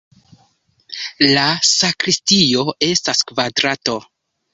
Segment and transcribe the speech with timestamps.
[1.33, 3.99] La sakristio estas kvadrato.